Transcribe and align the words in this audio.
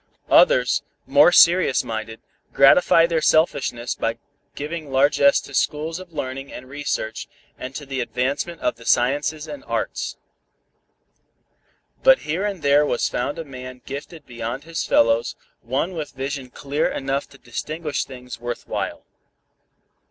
Others, 0.31 0.81
more 1.05 1.31
serious 1.31 1.83
minded, 1.83 2.21
gratify 2.53 3.05
their 3.05 3.21
selfishness 3.21 3.93
by 3.93 4.17
giving 4.55 4.91
largess 4.91 5.39
to 5.41 5.53
schools 5.53 5.99
of 5.99 6.11
learning 6.11 6.51
and 6.51 6.67
research, 6.67 7.27
and 7.55 7.75
to 7.75 7.85
the 7.85 7.99
advancement 8.01 8.61
of 8.61 8.77
the 8.77 8.85
sciences 8.87 9.47
and 9.47 9.63
arts. 9.65 10.17
But 12.01 12.21
here 12.21 12.47
and 12.47 12.63
there 12.63 12.83
was 12.83 13.07
found 13.09 13.37
a 13.37 13.45
man 13.45 13.83
gifted 13.85 14.25
beyond 14.25 14.63
his 14.63 14.83
fellows, 14.83 15.35
one 15.61 15.91
with 15.93 16.13
vision 16.13 16.49
clear 16.49 16.89
enough 16.89 17.29
to 17.29 17.37
distinguish 17.37 18.03
things 18.03 18.39
worth 18.39 18.67
while. 18.67 19.05